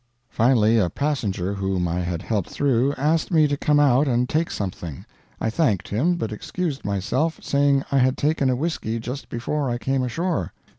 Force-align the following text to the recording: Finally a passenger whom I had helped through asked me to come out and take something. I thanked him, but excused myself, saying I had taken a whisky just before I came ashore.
Finally 0.31 0.79
a 0.79 0.89
passenger 0.89 1.53
whom 1.53 1.87
I 1.87 1.99
had 1.99 2.23
helped 2.23 2.49
through 2.49 2.91
asked 2.93 3.29
me 3.31 3.47
to 3.47 3.55
come 3.55 3.79
out 3.79 4.07
and 4.07 4.27
take 4.27 4.49
something. 4.49 5.05
I 5.39 5.51
thanked 5.51 5.89
him, 5.89 6.15
but 6.15 6.31
excused 6.31 6.83
myself, 6.83 7.37
saying 7.43 7.83
I 7.91 7.99
had 7.99 8.17
taken 8.17 8.49
a 8.49 8.55
whisky 8.55 8.97
just 8.99 9.29
before 9.29 9.69
I 9.69 9.77
came 9.77 10.01
ashore. 10.01 10.53